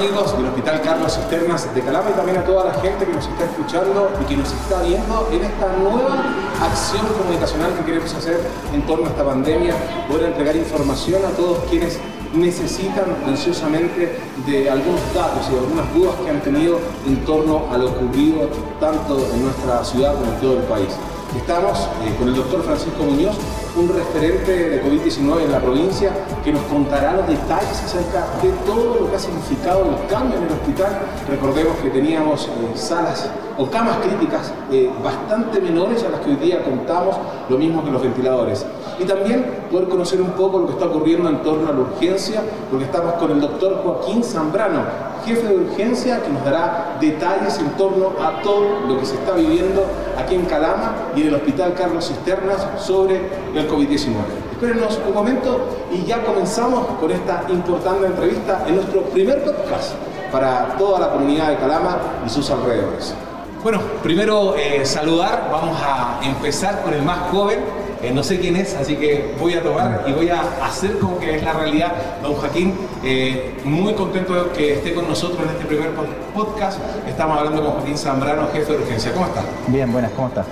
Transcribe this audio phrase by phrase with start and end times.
[0.00, 3.26] amigos del Hospital Carlos Cisternas de Calama y también a toda la gente que nos
[3.26, 6.24] está escuchando y que nos está viendo en esta nueva
[6.62, 8.40] acción comunicacional que queremos hacer
[8.72, 9.74] en torno a esta pandemia,
[10.08, 11.98] poder entregar información a todos quienes
[12.32, 17.76] necesitan ansiosamente de algunos datos y de algunas dudas que han tenido en torno a
[17.76, 18.48] lo ocurrido
[18.80, 20.96] tanto en nuestra ciudad como en todo el país.
[21.36, 23.36] Estamos eh, con el doctor Francisco Muñoz,
[23.76, 26.10] un referente de COVID-19 en la provincia,
[26.44, 30.48] que nos contará los detalles acerca de todo lo que ha significado los cambios en
[30.48, 30.98] el hospital.
[31.28, 36.36] Recordemos que teníamos eh, salas o camas críticas eh, bastante menores a las que hoy
[36.36, 37.16] día contamos,
[37.48, 38.66] lo mismo que los ventiladores.
[38.98, 42.42] Y también poder conocer un poco lo que está ocurriendo en torno a la urgencia,
[42.70, 47.70] porque estamos con el doctor Joaquín Zambrano, jefe de urgencia, que nos dará detalles en
[47.70, 49.84] torno a todo lo que se está viviendo
[50.18, 53.16] aquí en Calama y en el Hospital Carlos Cisternas sobre
[53.54, 54.14] el COVID-19.
[54.52, 55.60] Espérenos un momento
[55.90, 59.94] y ya comenzamos con esta importante entrevista en nuestro primer podcast
[60.30, 63.14] para toda la comunidad de Calama y sus alrededores.
[63.62, 67.60] Bueno, primero eh, saludar, vamos a empezar con el más joven,
[68.02, 71.18] eh, no sé quién es, así que voy a tomar y voy a hacer como
[71.18, 71.92] que es la realidad.
[72.22, 75.90] Don Joaquín, eh, muy contento de que esté con nosotros en este primer
[76.34, 76.78] podcast.
[77.06, 79.12] Estamos hablando con Joaquín Zambrano, jefe de urgencia.
[79.12, 79.42] ¿Cómo está?
[79.68, 80.44] Bien, buenas, ¿cómo está?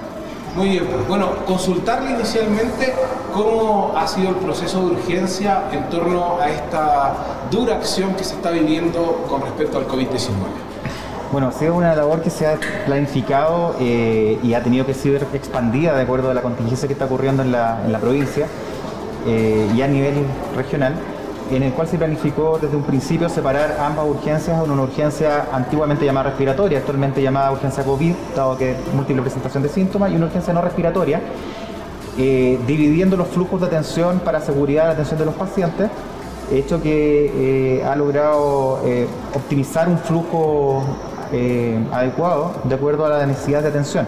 [0.56, 2.92] Muy bien, pues bueno, consultarle inicialmente
[3.32, 7.14] cómo ha sido el proceso de urgencia en torno a esta
[7.50, 10.67] dura acción que se está viviendo con respecto al COVID-19.
[11.30, 15.26] Bueno, ha sido una labor que se ha planificado eh, y ha tenido que ser
[15.34, 18.46] expandida de acuerdo a la contingencia que está ocurriendo en la, provincia
[19.26, 20.14] eh, y a nivel
[20.56, 20.94] regional,
[21.50, 26.06] en el cual se planificó desde un principio separar ambas urgencias en una urgencia antiguamente
[26.06, 30.54] llamada respiratoria, actualmente llamada urgencia COVID, dado que múltiple presentación de síntomas, y una urgencia
[30.54, 31.20] no respiratoria,
[32.16, 35.90] eh, dividiendo los flujos de atención para seguridad de la atención de los pacientes
[36.50, 38.80] hecho que ha logrado
[39.34, 40.82] optimizar un flujo
[41.32, 44.06] eh, adecuado de acuerdo a la necesidad de atención.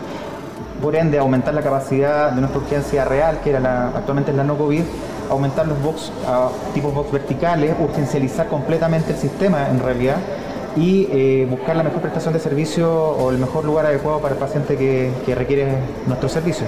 [0.83, 4.45] Por ende, aumentar la capacidad de nuestra urgencia real, que era la, actualmente es la
[4.45, 4.83] no COVID,
[5.31, 10.17] aumentar los box a tipos box verticales, urgencializar completamente el sistema en realidad
[10.77, 14.41] y eh, buscar la mejor prestación de servicio o el mejor lugar adecuado para el
[14.41, 16.67] paciente que, que requiere nuestro servicio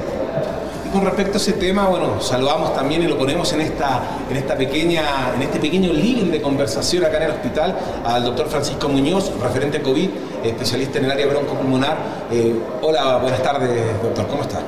[0.93, 4.57] con respecto a ese tema, bueno, saludamos también y lo ponemos en esta, en esta
[4.57, 9.33] pequeña, en este pequeño living de conversación acá en el hospital al doctor Francisco Muñoz,
[9.41, 10.11] referente COVID,
[10.44, 11.97] especialista en el área broncopulmonar.
[12.30, 13.70] Eh, hola, buenas tardes,
[14.03, 14.60] doctor, ¿cómo está?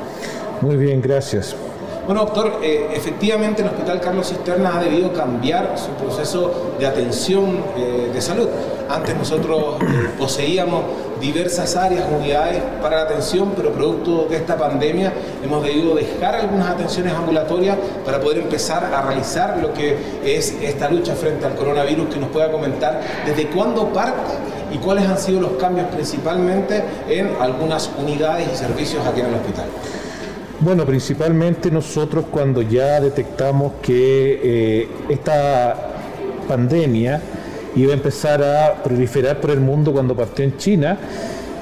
[0.60, 1.54] Muy bien, gracias.
[2.06, 7.64] Bueno, doctor, eh, efectivamente el Hospital Carlos Cisterna ha debido cambiar su proceso de atención
[7.78, 8.46] eh, de salud.
[8.90, 9.76] Antes nosotros
[10.18, 10.82] poseíamos
[11.18, 16.68] diversas áreas, unidades para la atención, pero producto de esta pandemia hemos debido dejar algunas
[16.68, 22.12] atenciones ambulatorias para poder empezar a realizar lo que es esta lucha frente al coronavirus,
[22.12, 24.43] que nos pueda comentar desde cuándo parte
[24.74, 29.34] y cuáles han sido los cambios principalmente en algunas unidades y servicios aquí en el
[29.34, 29.66] hospital.
[30.60, 35.76] Bueno, principalmente nosotros cuando ya detectamos que eh, esta
[36.48, 37.20] pandemia
[37.76, 40.98] iba a empezar a proliferar por el mundo cuando partió en China.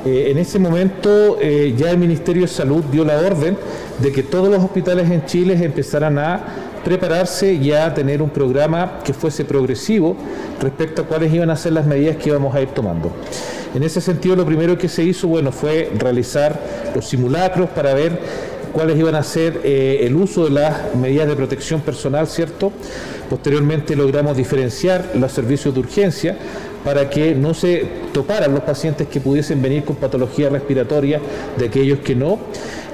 [0.04, 3.56] Eh, en ese momento eh, ya el Ministerio de Salud dio la orden
[3.98, 6.40] de que todos los hospitales en Chile empezaran a
[6.84, 10.16] prepararse y a tener un programa que fuese progresivo
[10.60, 13.12] respecto a cuáles iban a ser las medidas que íbamos a ir tomando.
[13.75, 16.60] En ese sentido, lo primero que se hizo, bueno, fue realizar
[16.94, 18.19] los simulacros para ver
[18.72, 22.72] cuáles iban a ser eh, el uso de las medidas de protección personal, ¿cierto?
[23.31, 26.37] Posteriormente logramos diferenciar los servicios de urgencia
[26.84, 31.21] para que no se toparan los pacientes que pudiesen venir con patología respiratoria
[31.56, 32.38] de aquellos que no.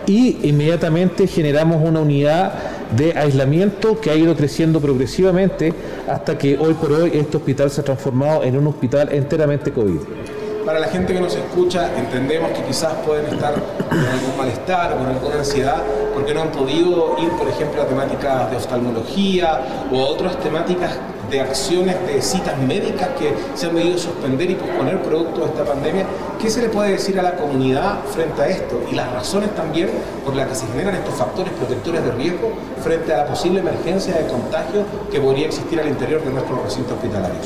[0.07, 2.53] Y inmediatamente generamos una unidad
[2.97, 5.73] de aislamiento que ha ido creciendo progresivamente
[6.09, 10.38] hasta que hoy por hoy este hospital se ha transformado en un hospital enteramente COVID
[10.69, 15.07] para la gente que nos escucha, entendemos que quizás pueden estar con algún malestar con
[15.07, 20.09] alguna ansiedad porque no han podido ir, por ejemplo, a temáticas de oftalmología o a
[20.09, 20.91] otras temáticas
[21.31, 25.65] de acciones de citas médicas que se han debido suspender y posponer producto de esta
[25.65, 26.05] pandemia.
[26.39, 29.89] ¿Qué se le puede decir a la comunidad frente a esto y las razones también
[30.23, 32.53] por las que se generan estos factores protectores de riesgo
[32.85, 36.93] frente a la posible emergencia de contagio que podría existir al interior de nuestro recinto
[36.93, 37.39] hospitalario?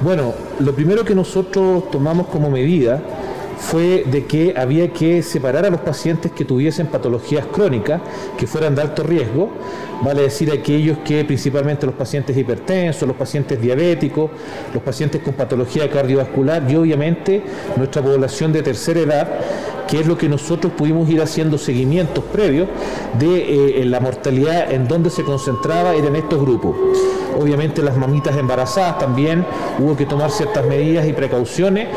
[0.00, 3.02] Bueno, lo primero que nosotros tomamos como medida
[3.58, 8.00] fue de que había que separar a los pacientes que tuviesen patologías crónicas,
[8.36, 9.50] que fueran de alto riesgo,
[10.00, 14.30] vale decir aquellos que principalmente los pacientes hipertensos, los pacientes diabéticos,
[14.72, 17.42] los pacientes con patología cardiovascular y obviamente
[17.76, 19.28] nuestra población de tercera edad,
[19.88, 22.68] que es lo que nosotros pudimos ir haciendo seguimientos previos
[23.18, 26.76] de eh, la mortalidad en donde se concentraba era en estos grupos.
[27.38, 29.44] Obviamente las mamitas embarazadas también
[29.78, 31.88] hubo que tomar ciertas medidas y precauciones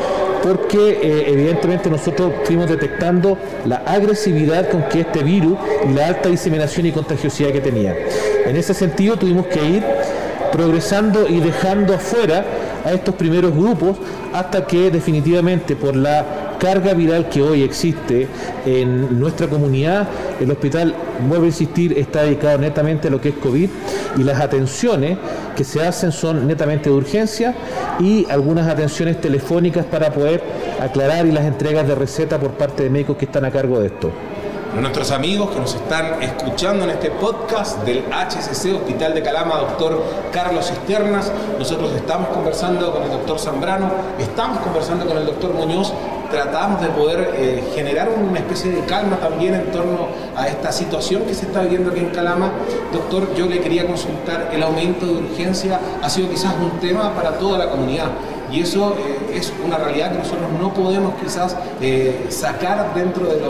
[0.42, 5.56] porque eh, evidentemente nosotros fuimos detectando la agresividad con que este virus
[5.88, 7.96] y la alta diseminación y contagiosidad que tenía.
[8.46, 9.84] En ese sentido tuvimos que ir
[10.50, 12.44] progresando y dejando afuera
[12.84, 13.96] a estos primeros grupos
[14.32, 18.28] hasta que definitivamente por la carga viral que hoy existe
[18.64, 20.06] en nuestra comunidad,
[20.40, 20.94] el hospital,
[21.28, 23.68] vuelvo a insistir, está dedicado netamente a lo que es COVID
[24.16, 25.18] y las atenciones
[25.56, 27.52] que se hacen son netamente de urgencia
[27.98, 30.40] y algunas atenciones telefónicas para poder
[30.80, 33.86] aclarar y las entregas de receta por parte de médicos que están a cargo de
[33.86, 34.12] esto
[34.80, 40.02] nuestros amigos que nos están escuchando en este podcast del HCC Hospital de Calama, doctor
[40.32, 41.30] Carlos Cisternas.
[41.58, 45.92] Nosotros estamos conversando con el doctor Zambrano, estamos conversando con el doctor Muñoz.
[46.32, 51.24] Tratamos de poder eh, generar una especie de calma también en torno a esta situación
[51.24, 52.50] que se está viviendo aquí en Calama.
[52.90, 57.32] Doctor, yo le quería consultar, el aumento de urgencia ha sido quizás un tema para
[57.32, 58.06] toda la comunidad
[58.52, 63.40] y eso eh, es una realidad que nosotros no podemos quizás eh, sacar dentro de,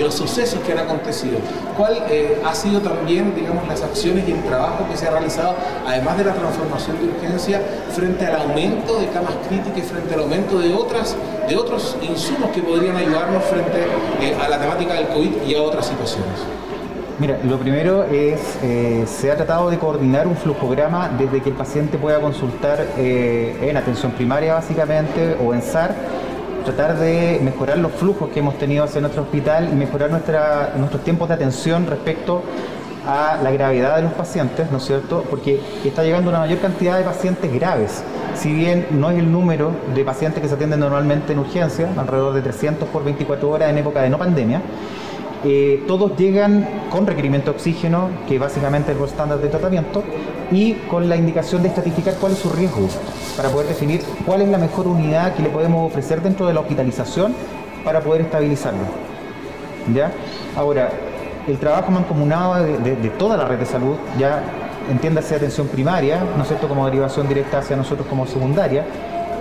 [0.00, 1.38] los sucesos que han acontecido.
[1.76, 5.54] ¿Cuál eh, ha sido también, digamos, las acciones y el trabajo que se ha realizado,
[5.86, 7.60] además de la transformación de urgencia,
[7.92, 11.16] frente al aumento de camas críticas frente al aumento de, otras,
[11.48, 13.86] de otros insumos que podrían ayudarnos frente
[14.40, 16.38] a la temática del COVID y a otras situaciones?
[17.22, 21.54] Mira, lo primero es, eh, se ha tratado de coordinar un flujograma desde que el
[21.54, 25.94] paciente pueda consultar eh, en atención primaria básicamente o en SAR,
[26.64, 31.28] tratar de mejorar los flujos que hemos tenido hacia nuestro hospital y mejorar nuestros tiempos
[31.28, 32.42] de atención respecto
[33.06, 35.24] a la gravedad de los pacientes, ¿no es cierto?
[35.30, 38.02] Porque está llegando una mayor cantidad de pacientes graves.
[38.34, 42.34] Si bien no es el número de pacientes que se atienden normalmente en urgencia, alrededor
[42.34, 44.60] de 300 por 24 horas en época de no pandemia,
[45.44, 50.02] eh, todos llegan con requerimiento de oxígeno, que básicamente es el estándar de tratamiento,
[50.50, 52.88] y con la indicación de estratificar cuál es su riesgo,
[53.36, 56.60] para poder definir cuál es la mejor unidad que le podemos ofrecer dentro de la
[56.60, 57.34] hospitalización
[57.84, 58.80] para poder estabilizarlo.
[59.92, 60.12] ¿Ya?
[60.56, 60.90] Ahora,
[61.48, 64.42] el trabajo mancomunado de, de, toda la red de salud, ya
[64.90, 68.84] entiéndase atención primaria, ¿no es cierto?, como derivación directa hacia nosotros como secundaria,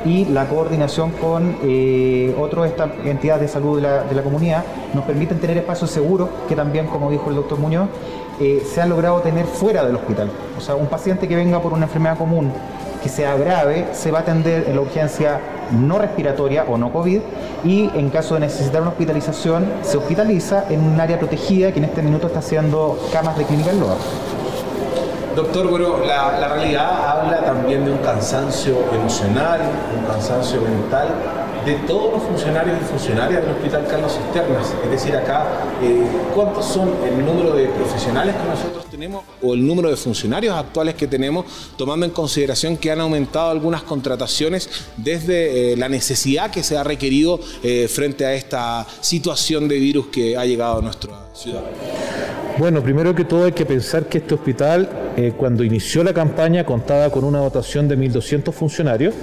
[0.05, 2.71] y la coordinación con eh, otras
[3.05, 4.63] entidades de salud de la, comunidad
[4.93, 7.89] nos permiten tener espacios seguros que también, como dijo el doctor Muñoz,
[8.39, 10.29] eh, se han logrado tener fuera del hospital.
[10.57, 12.51] O sea, un paciente que venga por una enfermedad común
[13.01, 15.39] que sea grave se va a atender en la urgencia
[15.71, 17.21] no respiratoria o no COVID
[17.63, 21.85] y en caso de necesitar una hospitalización se hospitaliza en un área protegida que en
[21.85, 23.95] este minuto está haciendo camas de clínica en Loa.
[25.35, 29.61] Doctor, bueno, la, realidad habla también de un cansancio emocional,
[29.97, 31.07] un cansancio mental
[31.65, 34.73] de todos los funcionarios y funcionarias del Hospital Carlos Cisternas.
[34.83, 35.45] Es decir, acá,
[35.81, 36.03] eh,
[36.35, 40.95] ¿cuántos son el número de profesionales que nosotros tenemos o el número de funcionarios actuales
[40.95, 41.45] que tenemos,
[41.77, 46.83] tomando en consideración que han aumentado algunas contrataciones desde eh, la necesidad que se ha
[46.83, 51.61] requerido eh, frente a esta situación de virus que ha llegado a nuestra ciudad?
[52.61, 54.87] Bueno, primero que todo hay que pensar que este hospital,
[55.17, 59.15] eh, cuando inició la campaña, contaba con una dotación de 1.200 funcionarios,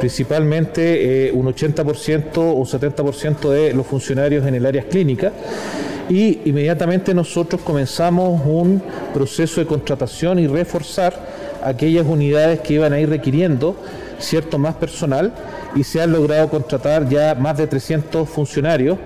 [0.00, 5.30] principalmente eh, un 80% o 70% de los funcionarios en el área clínica,
[6.08, 8.82] y inmediatamente nosotros comenzamos un
[9.14, 11.14] proceso de contratación y reforzar
[11.62, 13.76] aquellas unidades que iban a ir requiriendo
[14.18, 15.32] cierto más personal.
[15.76, 18.98] Y se han logrado contratar ya más de 300 funcionarios,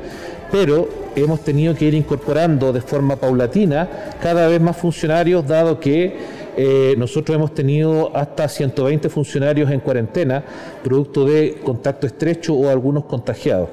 [0.51, 3.89] pero hemos tenido que ir incorporando de forma paulatina
[4.23, 10.43] cada vez más funcionarios, dado que eh, nosotros hemos tenido hasta 120 funcionarios en cuarentena,
[10.83, 13.69] producto de contacto estrecho o algunos contagiados.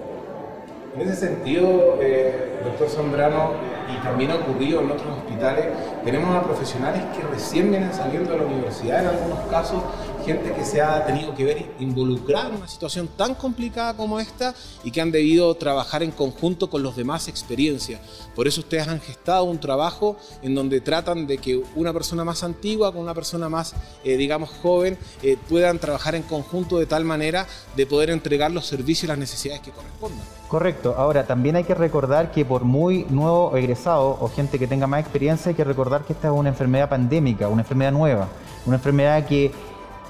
[0.96, 3.52] En ese sentido, eh, doctor Zambrano,
[3.88, 5.66] y también ha ocurrido en otros hospitales,
[6.04, 9.82] tenemos a profesionales que recién vienen saliendo de la universidad en algunos casos
[10.28, 14.54] gente que se ha tenido que ver involucrada en una situación tan complicada como esta
[14.84, 18.02] y que han debido trabajar en conjunto con los demás experiencias.
[18.36, 22.44] Por eso ustedes han gestado un trabajo en donde tratan de que una persona más
[22.44, 27.06] antigua con una persona más, eh, digamos, joven eh, puedan trabajar en conjunto de tal
[27.06, 30.26] manera de poder entregar los servicios y las necesidades que correspondan.
[30.50, 30.96] Correcto.
[30.98, 35.00] Ahora, también hay que recordar que por muy nuevo egresado o gente que tenga más
[35.00, 38.28] experiencia, hay que recordar que esta es una enfermedad pandémica, una enfermedad nueva,
[38.66, 39.54] una enfermedad que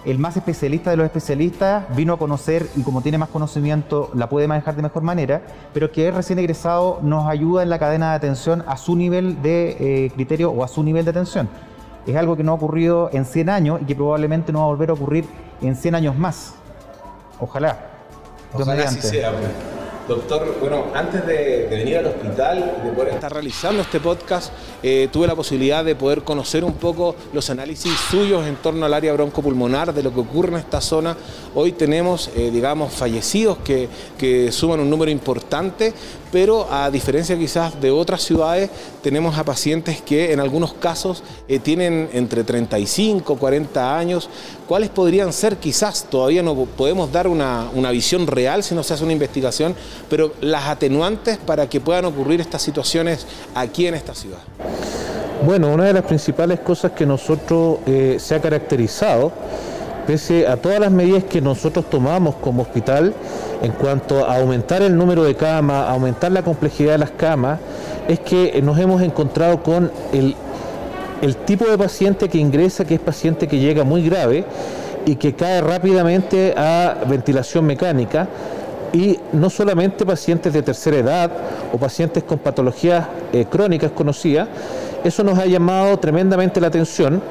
[0.06, 4.30] el más especialista de los especialistas vino a conocer y como tiene más conocimiento la
[4.30, 5.42] puede manejar de mejor manera,
[5.74, 9.42] pero que es recién egresado nos ayuda en la cadena de atención a su nivel
[9.42, 11.50] de eh, criterio o a su nivel de atención.
[12.06, 14.68] Es algo que no ha ocurrido en 100 años y que probablemente no va a
[14.70, 15.26] volver a ocurrir
[15.62, 16.54] en 100 años más.
[17.40, 17.78] Ojalá.
[18.54, 19.32] Ojalá así sea.
[19.32, 19.77] Pues.
[20.08, 25.28] Doctor, bueno, antes de, venir al hospital, de poder estar realizando este podcast, eh, tuve
[25.28, 29.94] la posibilidad de poder conocer un poco los análisis suyos en torno al área broncopulmonar,
[29.94, 31.18] de lo que ocurre en esta zona.
[31.56, 35.94] Hoy tenemos, eh, digamos, fallecidos que, que suman un número importante,
[36.32, 38.70] pero a diferencia quizás de otras ciudades,
[39.02, 44.30] tenemos a pacientes que en algunos casos eh, tienen entre 35, 40 años.
[44.68, 45.58] ¿Cuáles podrían ser?
[45.58, 49.76] Quizás todavía no podemos dar una, una visión real si no se hace una investigación,
[50.10, 54.40] pero las atenuantes para que puedan ocurrir estas situaciones aquí en esta ciudad.
[55.46, 59.32] Bueno, una de las principales cosas que nosotros eh, se ha caracterizado,
[60.08, 63.14] pese a todas las medidas que nosotros tomamos como hospital
[63.62, 67.60] en cuanto a aumentar el número de camas, aumentar la complejidad de las camas,
[68.08, 70.36] es que nos hemos encontrado con el,
[71.46, 74.46] tipo de paciente que ingresa, que es paciente que llega muy grave
[75.06, 78.30] y que cae rápidamente a ventilación mecánica
[78.94, 81.32] y no solamente pacientes de tercera edad
[81.74, 84.48] o pacientes con patologías eh, crónicas conocidas,
[85.04, 87.22] eso nos ha llamado tremendamente la atención.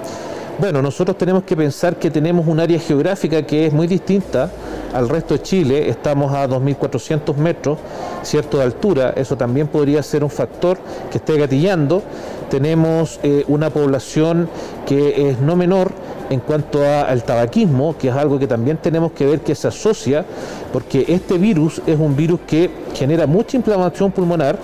[0.58, 4.50] Bueno, nosotros tenemos que pensar que tenemos un área geográfica que es muy distinta
[4.94, 7.78] al resto de Chile, estamos a 2.400 metros,
[8.22, 10.78] cierto, de altura, eso también podría ser un factor
[11.10, 12.02] que esté gatillando.
[12.48, 14.48] Tenemos eh, una población
[14.86, 15.92] que es no menor,
[16.30, 20.24] en cuanto al tabaquismo, que es algo que también tenemos que ver que se asocia,
[20.72, 24.58] porque este virus es un virus que genera mucha inflamación pulmonar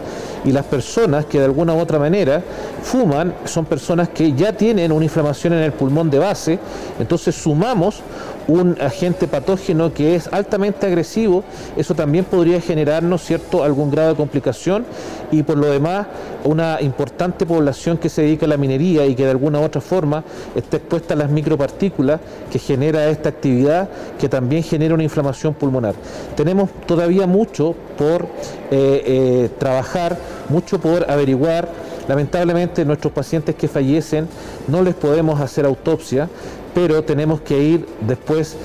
[0.44, 2.42] y las personas que de alguna u otra manera
[2.82, 6.58] fuman son personas que ya tienen una inflamación en el pulmón de base,
[6.98, 8.02] entonces sumamos
[8.48, 11.44] un agente patógeno que es altamente agresivo,
[11.76, 14.84] eso también podría generarnos cierto algún grado de complicación
[15.30, 16.08] y por lo demás
[16.44, 19.80] una importante población que se dedica a la minería y que de alguna u otra
[19.80, 20.11] forma
[20.54, 23.88] está expuesta a las micropartículas que genera esta actividad
[24.18, 25.94] que también genera una inflamación pulmonar.
[26.36, 28.28] Tenemos todavía mucho por eh,
[28.70, 31.68] eh, trabajar, mucho por averiguar.
[32.08, 34.28] Lamentablemente nuestros pacientes que fallecen
[34.66, 36.28] no les podemos hacer autopsia,
[36.74, 38.56] pero tenemos que ir después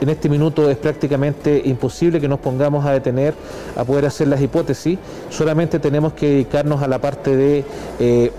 [0.00, 3.34] en este minuto es prácticamente imposible que nos pongamos a detener
[3.76, 7.64] a poder hacer las hipótesis, solamente tenemos que dedicarnos a la parte de
[7.98, 8.32] eh,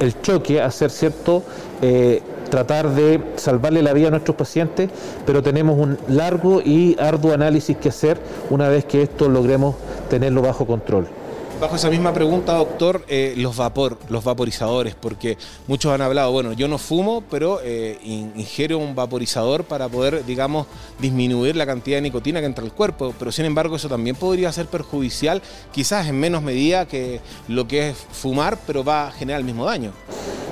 [0.00, 1.42] el choque, hacer cierto,
[1.82, 4.90] eh, tratar de salvarle la vida a nuestros pacientes,
[5.24, 8.18] pero tenemos un largo y arduo análisis que hacer
[8.50, 9.74] una vez que esto logremos
[10.08, 11.08] tenerlo bajo control.
[11.58, 16.52] Bajo esa misma pregunta, doctor, eh, los vapor, los vaporizadores, porque muchos han hablado, bueno,
[16.52, 20.66] yo no fumo, pero eh, ingiero un vaporizador para poder, digamos,
[21.00, 24.52] disminuir la cantidad de nicotina que entra al cuerpo, pero sin embargo eso también podría
[24.52, 25.40] ser perjudicial,
[25.72, 29.64] quizás en menos medida que lo que es fumar, pero va a generar el mismo
[29.64, 29.92] daño.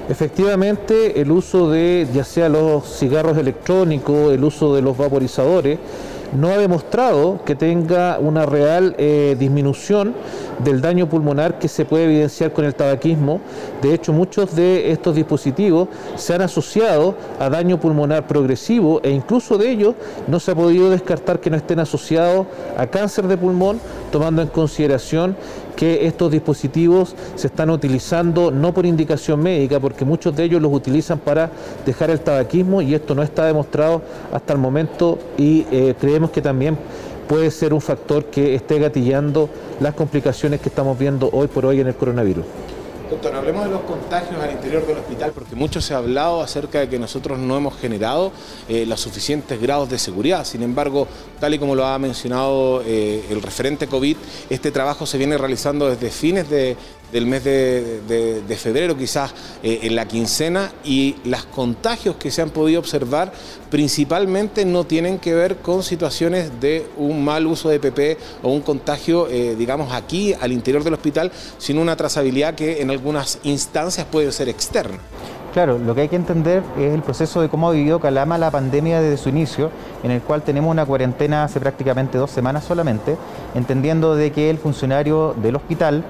[0.09, 5.79] Efectivamente, el uso de ya sea los cigarros electrónicos, el uso de los vaporizadores,
[6.35, 10.15] no ha demostrado que tenga una real eh, disminución
[10.63, 13.41] del daño pulmonar que se puede evidenciar con el tabaquismo.
[13.83, 19.59] De hecho, muchos de estos dispositivos se han asociado a daño pulmonar progresivo e incluso
[19.59, 19.95] de ellos
[20.29, 22.47] no se ha podido descartar que no estén asociados
[22.77, 23.81] a cáncer de pulmón,
[24.11, 25.37] tomando en consideración
[25.75, 30.73] que estos dispositivos se están utilizando no por indicación médica, porque muchos de ellos los
[30.73, 31.51] utilizan para
[31.85, 36.43] dejar el tabaquismo y esto no está demostrado hasta el momento y eh, creemos que
[36.43, 36.79] también
[37.25, 39.49] puede ser un factor que esté gatillando
[39.81, 42.45] las complicaciones que estamos viendo hoy por hoy en el coronavirus.
[43.11, 46.81] Doctor, hablemos de los contagios al interior del hospital, porque mucho se ha hablado acerca
[46.81, 48.33] de que nosotros no hemos generado
[48.67, 50.45] eh, los suficientes grados de seguridad.
[50.45, 51.07] Sin embargo,
[51.39, 54.17] tal y como lo ha mencionado eh, el referente COVID,
[54.49, 56.77] este trabajo se viene realizando desde fines de,
[57.15, 62.51] del mes de, febrero, quizás eh, en la quincena, y los contagios que se han
[62.51, 63.33] podido observar
[63.71, 68.63] principalmente no tienen que ver con situaciones de un mal uso de PP o un
[68.63, 74.07] contagio, eh, digamos, aquí al interior del hospital, sino una trazabilidad que en algunas instancias
[74.11, 74.99] puede ser externa.
[75.53, 78.51] Claro, lo que hay que entender es el proceso de cómo ha vivido Calama la
[78.51, 79.71] pandemia desde su inicio,
[80.03, 83.17] en el cual tenemos una cuarentena hace prácticamente dos semanas solamente,
[83.55, 86.05] entendiendo de que el funcionario del hospital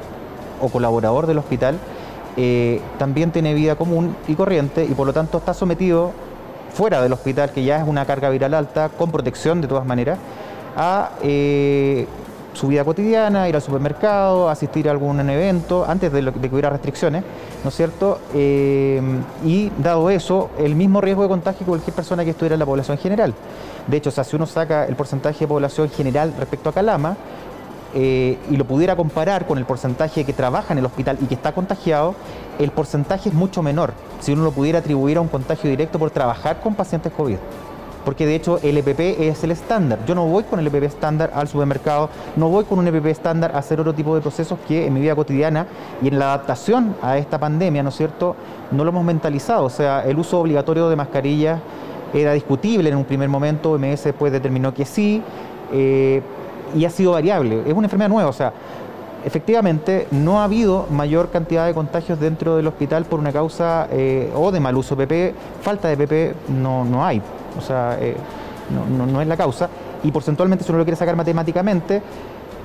[0.60, 1.78] o colaborador del hospital
[2.36, 6.12] eh, también tiene vida común y corriente y por lo tanto está sometido
[6.72, 10.18] fuera del hospital, que ya es una carga viral alta, con protección de todas maneras,
[10.76, 12.06] a eh,
[12.52, 17.22] su vida cotidiana, ir al supermercado, asistir a algún evento, antes de, que hubiera restricciones,
[17.62, 18.18] ¿no es cierto?
[18.34, 19.00] Eh,
[19.44, 22.66] y dado eso, el mismo riesgo de contagio que cualquier persona que estuviera en la
[22.66, 23.34] población general.
[23.86, 27.16] De hecho, si uno saca el porcentaje de población general respecto a Calama,
[27.94, 31.34] eh, y lo pudiera comparar con el porcentaje que trabaja en el hospital y que
[31.34, 32.14] está contagiado,
[32.58, 36.10] el porcentaje es mucho menor si uno lo pudiera atribuir a un contagio directo por
[36.10, 37.36] trabajar con pacientes COVID.
[38.04, 39.98] porque de hecho el EPP es el estándar.
[40.06, 43.52] Yo no voy con el EPP estándar al supermercado, no voy con un EPP estándar
[43.54, 45.66] a hacer otro tipo de procesos que en mi vida cotidiana
[46.02, 48.36] y en la adaptación a esta pandemia, ¿no es cierto?,
[48.70, 49.64] no lo hemos mentalizado.
[49.64, 51.60] O sea, el uso obligatorio de mascarillas
[52.12, 55.22] era discutible en un primer momento, OMS después determinó que sí,
[55.72, 56.22] eh,
[56.74, 57.62] y ha sido variable.
[57.66, 58.52] Es una enfermedad nueva, o sea,
[59.24, 64.30] efectivamente no ha habido mayor cantidad de contagios dentro del hospital por una causa eh,
[64.34, 67.22] o de mal uso PP, falta de PP no, no hay,
[67.58, 68.16] o sea, eh,
[68.70, 69.68] no, es la causa.
[70.02, 72.02] Y porcentualmente, si uno lo quiere sacar matemáticamente,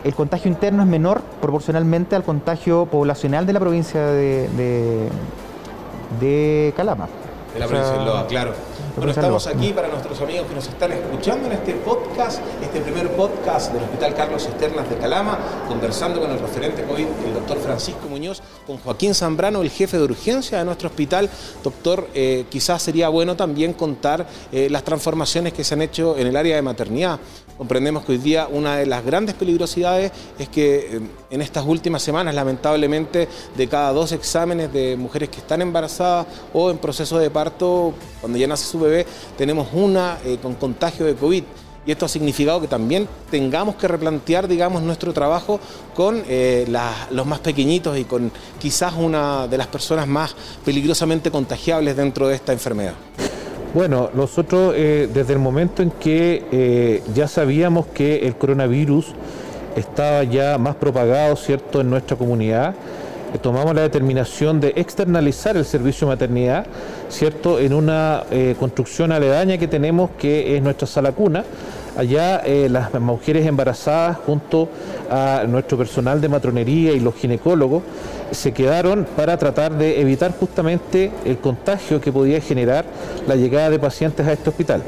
[0.04, 5.10] el contagio interno es menor proporcionalmente al contagio poblacional de la provincia de,
[6.20, 7.08] de, Calama.
[7.54, 8.54] De la provincia de Loa, claro.
[8.96, 13.10] Bueno, estamos aquí para nuestros amigos que nos están escuchando en este podcast, este primer
[13.12, 18.08] podcast del Hospital Carlos Esternas de Calama, conversando con el referente COVID, el doctor Francisco
[18.08, 21.30] Muñoz, con Joaquín Zambrano, el jefe de urgencia de nuestro hospital.
[21.64, 26.28] Doctor, eh, quizás sería bueno también contar eh, las transformaciones que se han hecho en
[26.28, 27.20] el área de maternidad.
[27.60, 32.02] Comprendemos que hoy día una de las grandes peligrosidades es que eh, en estas últimas
[32.02, 37.30] semanas, lamentablemente, de cada dos exámenes de mujeres que están embarazadas o en proceso de
[37.30, 39.06] parto, cuando ya nace su bebé,
[39.38, 41.44] tenemos una eh, con contagio de COVID.
[41.86, 45.60] Y esto ha significado que también tengamos que replantear, digamos, nuestro trabajo
[45.94, 46.66] con eh,
[47.12, 52.36] los más pequeñitos y con quizás una de las personas más peligrosamente contagiables dentro de
[52.36, 52.94] esta enfermedad.
[53.72, 59.14] Bueno, nosotros eh, desde el momento en que eh, ya sabíamos que el coronavirus
[59.76, 62.74] estaba ya más propagado, ¿cierto?, en nuestra comunidad,
[63.32, 66.66] eh, tomamos la determinación de externalizar el servicio de maternidad,
[67.10, 68.24] ¿cierto?, en una
[68.60, 71.44] construcción aledaña que tenemos que es nuestra sala cuna,
[72.00, 74.70] Allá eh, las mujeres embarazadas junto
[75.12, 77.84] a nuestro personal de matronería y los ginecólogos
[78.32, 82.86] se quedaron para tratar de evitar justamente el contagio que podía generar
[83.28, 84.82] la llegada de pacientes a este hospital.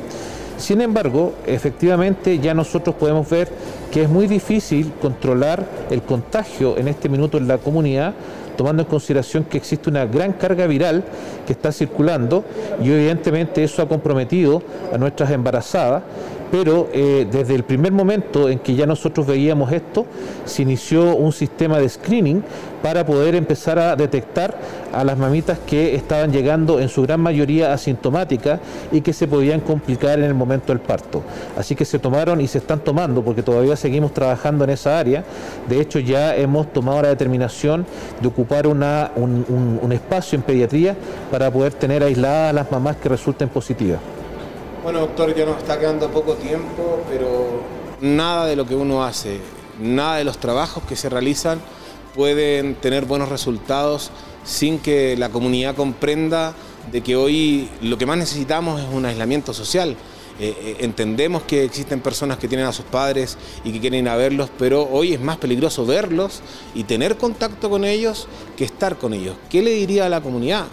[0.58, 3.50] Sin embargo, efectivamente ya nosotros podemos ver
[3.92, 8.14] que es muy difícil controlar el contagio en este minuto en la comunidad
[8.56, 11.04] tomando en consideración que existe una gran carga viral
[11.48, 12.46] que está circulando
[12.82, 14.62] y evidentemente eso ha comprometido
[14.94, 16.04] a nuestras embarazadas
[16.52, 20.06] pero eh, desde el primer momento en que ya nosotros veíamos esto,
[20.46, 22.44] se inició un sistema de screening
[22.82, 24.58] para poder empezar a detectar
[24.92, 28.60] a las mamitas que estaban llegando en su gran mayoría asintomáticas
[28.92, 31.24] y que se podían complicar en el momento del parto.
[31.58, 35.24] Así que se tomaron y se están tomando, porque todavía seguimos trabajando en esa área.
[35.70, 37.86] De hecho, ya hemos tomado la determinación
[38.20, 38.84] de ocupar un,
[39.82, 40.96] un espacio en pediatría
[41.30, 44.00] para poder tener aisladas a las mamás que resulten positivas.
[44.84, 47.62] Bueno, doctor, ya nos está quedando poco tiempo, pero
[48.02, 49.40] nada de lo que uno hace,
[49.80, 51.62] nada de los trabajos que se realizan
[52.16, 54.10] pueden tener buenos resultados
[54.44, 56.56] sin que la comunidad comprenda
[56.92, 59.96] de que hoy lo que más necesitamos es un aislamiento social.
[60.40, 64.10] Eh, eh, entendemos que existen personas que tienen a sus padres y que quieren ir
[64.10, 66.42] a verlos, pero hoy es más peligroso verlos
[66.74, 69.36] y tener contacto con ellos que estar con ellos.
[69.48, 70.66] ¿Qué le diría a la comunidad?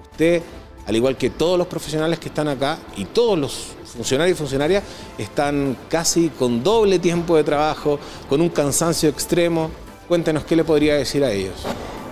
[0.00, 0.42] Usted
[0.86, 4.84] al igual que todos los profesionales que están acá y todos los funcionarios y funcionarias
[5.18, 9.70] están casi con doble tiempo de trabajo, con un cansancio extremo.
[10.06, 11.64] Cuéntenos qué le podría decir a ellos.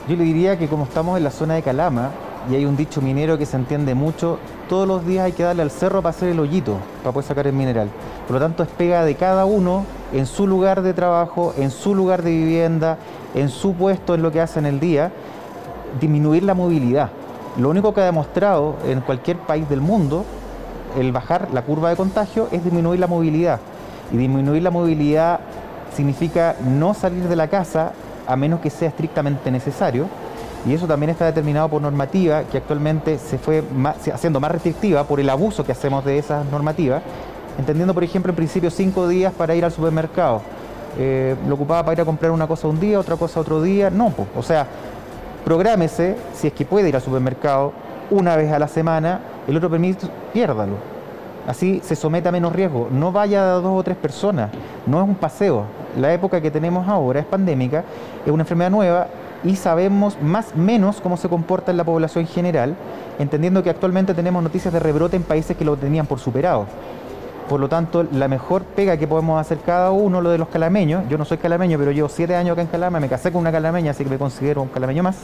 [0.08, 2.10] Yo le diría que como estamos en la zona de Calama
[2.50, 5.62] y hay un dicho minero que se entiende mucho, todos los días hay que darle
[5.62, 7.88] al cerro para hacer el hoyito, para poder sacar el mineral.
[8.26, 11.94] Por lo tanto, es pega de cada uno en su lugar de trabajo, en su
[11.94, 12.98] lugar de vivienda,
[13.34, 15.12] en su puesto, en lo que hace en el día,
[16.00, 17.10] disminuir la movilidad.
[17.56, 20.24] Lo único que ha demostrado en cualquier país del mundo
[20.98, 23.60] el bajar la curva de contagio es disminuir la movilidad.
[24.12, 25.40] Y disminuir la movilidad
[25.94, 27.92] significa no salir de la casa
[28.26, 30.06] a menos que sea estrictamente necesario.
[30.66, 33.62] Y eso también está determinado por normativa que actualmente se fue
[34.12, 37.02] haciendo más restrictiva por el abuso que hacemos de esas normativas,
[37.58, 40.40] entendiendo, por ejemplo, en principio cinco días para ir al supermercado.
[40.96, 43.90] Eh, lo ocupaba para ir a comprar una cosa un día, otra cosa otro día.
[43.90, 44.66] No, pues, o sea,
[45.44, 47.72] prográmese, si es que puede ir al supermercado
[48.10, 50.74] una vez a la semana, el otro permiso, piérdalo.
[51.46, 52.88] Así se somete a menos riesgo.
[52.90, 54.50] No vaya a dos o tres personas,
[54.86, 55.64] no es un paseo.
[55.98, 57.84] La época que tenemos ahora es pandémica,
[58.24, 59.06] es una enfermedad nueva
[59.44, 62.74] y sabemos más menos cómo se comporta en la población general,
[63.18, 66.66] entendiendo que actualmente tenemos noticias de rebrote en países que lo tenían por superado.
[67.48, 71.04] Por lo tanto, la mejor pega que podemos hacer cada uno, lo de los calameños,
[71.10, 73.52] yo no soy calameño, pero llevo siete años acá en Calama, me casé con una
[73.52, 75.16] calameña, así que me considero un calameño más,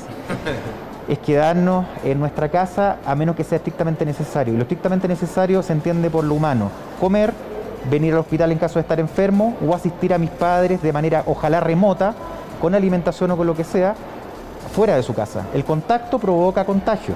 [1.09, 4.53] es quedarnos en nuestra casa a menos que sea estrictamente necesario.
[4.53, 6.71] Y lo estrictamente necesario se entiende por lo humano.
[7.01, 7.33] Comer,
[7.91, 11.23] venir al hospital en caso de estar enfermo o asistir a mis padres de manera
[11.27, 12.15] ojalá remota,
[12.61, 13.95] con alimentación o con lo que sea,
[14.75, 15.47] fuera de su casa.
[15.55, 17.15] El contacto provoca contagio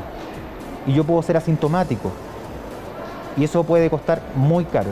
[0.87, 2.11] y yo puedo ser asintomático
[3.37, 4.91] y eso puede costar muy caro.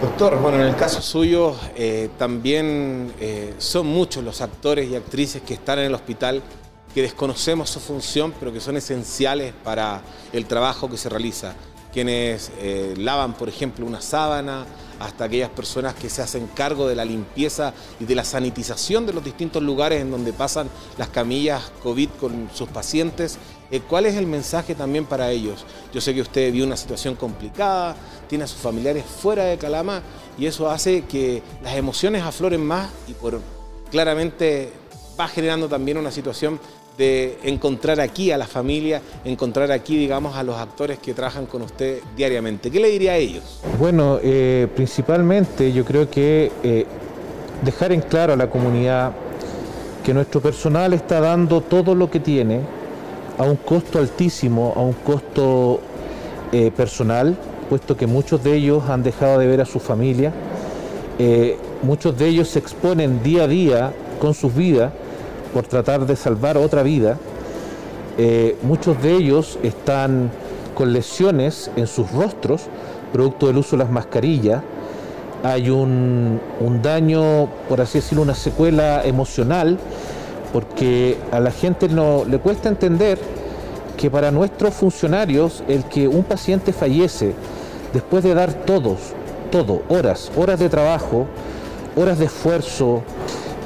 [0.00, 5.42] Doctor, bueno, en el caso suyo eh, también eh, son muchos los actores y actrices
[5.42, 6.42] que están en el hospital
[6.94, 10.00] que desconocemos su función, pero que son esenciales para
[10.32, 11.54] el trabajo que se realiza.
[11.92, 14.64] Quienes eh, lavan, por ejemplo, una sábana,
[15.00, 19.12] hasta aquellas personas que se hacen cargo de la limpieza y de la sanitización de
[19.12, 23.38] los distintos lugares en donde pasan las camillas COVID con sus pacientes.
[23.88, 25.64] ¿Cuál es el mensaje también para ellos?
[25.92, 27.96] Yo sé que usted vio una situación complicada,
[28.28, 30.02] tiene a sus familiares fuera de Calama
[30.38, 33.40] y eso hace que las emociones afloren más y por
[33.90, 34.72] claramente
[35.18, 36.60] va generando también una situación
[37.00, 41.62] de encontrar aquí a la familia, encontrar aquí, digamos, a los actores que trabajan con
[41.62, 42.70] usted diariamente.
[42.70, 43.62] ¿Qué le diría a ellos?
[43.78, 46.84] Bueno, eh, principalmente yo creo que eh,
[47.64, 49.12] dejar en claro a la comunidad
[50.04, 52.60] que nuestro personal está dando todo lo que tiene
[53.38, 55.80] a un costo altísimo, a un costo
[56.52, 57.34] eh, personal,
[57.70, 60.34] puesto que muchos de ellos han dejado de ver a su familia,
[61.82, 64.90] muchos de ellos se exponen día a día con sus vidas
[65.52, 67.18] por tratar de salvar otra vida,
[68.18, 70.30] eh, muchos de ellos están
[70.74, 72.62] con lesiones en sus rostros,
[73.12, 74.62] producto del uso de las mascarillas,
[75.42, 76.40] hay un,
[76.82, 79.78] daño, por así decirlo, una secuela emocional,
[80.52, 83.18] porque a la gente no, le cuesta entender
[83.96, 87.34] que para nuestros funcionarios el que un paciente fallece
[87.92, 88.98] después de dar todos,
[89.50, 91.26] todo, horas, horas de trabajo,
[91.96, 93.02] horas de esfuerzo,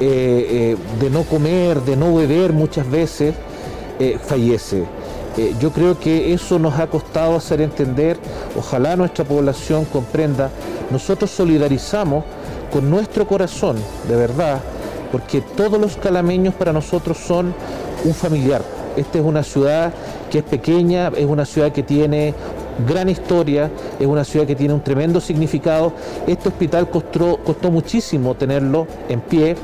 [0.00, 3.34] eh, eh, de no comer, de no beber muchas veces,
[4.00, 4.84] eh, fallece.
[5.60, 8.18] yo creo que eso nos ha costado hacer entender,
[8.56, 10.50] ojalá nuestra población comprenda,
[10.90, 12.24] nosotros solidarizamos
[12.72, 13.76] con nuestro corazón,
[14.08, 14.60] de verdad,
[15.12, 17.54] porque todos los calameños para nosotros son
[18.04, 18.62] un familiar.
[18.96, 19.92] Esta es una ciudad
[20.30, 22.34] que es pequeña, es una ciudad que tiene
[22.86, 25.92] gran historia, es una ciudad que tiene un tremendo significado.
[26.26, 29.56] Este hospital costó, costó muchísimo tenerlo en pie.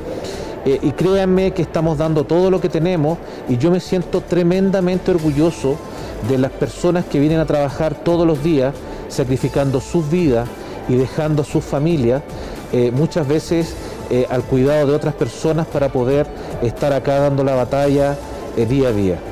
[0.63, 3.17] Eh, y créanme que estamos dando todo lo que tenemos
[3.49, 5.75] y yo me siento tremendamente orgulloso
[6.29, 8.75] de las personas que vienen a trabajar todos los días
[9.07, 10.47] sacrificando sus vidas
[10.87, 12.21] y dejando a sus familias
[12.73, 13.73] eh, muchas veces
[14.11, 16.27] eh, al cuidado de otras personas para poder
[16.61, 18.15] estar acá dando la batalla
[18.55, 19.30] día a día.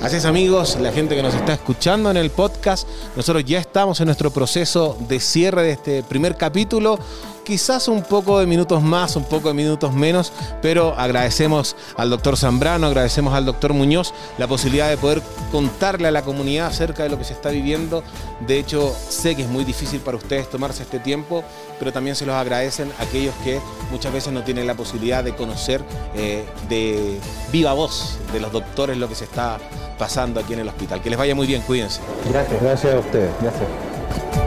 [0.00, 4.00] Así es amigos, la gente que nos está escuchando en el podcast, nosotros ya estamos
[4.00, 6.98] en nuestro proceso de cierre de este primer capítulo
[7.44, 12.36] quizás un poco de minutos más, un poco de minutos menos, pero agradecemos al doctor
[12.36, 17.10] Zambrano, agradecemos al doctor Muñoz la posibilidad de poder contarle a la comunidad acerca de
[17.10, 18.02] lo que se está viviendo.
[18.46, 21.44] De hecho, sé que es muy difícil para ustedes tomarse este tiempo,
[21.78, 25.84] pero también se los agradecen aquellos que muchas veces no tienen la posibilidad de conocer
[26.14, 27.20] eh, de
[27.52, 29.58] viva voz de los doctores lo que se está
[29.98, 31.02] pasando aquí en el hospital.
[31.02, 32.00] Que les vaya muy bien, cuídense.
[32.30, 32.62] Gracias.
[32.62, 33.30] Gracias a ustedes.
[33.40, 34.43] Gracias.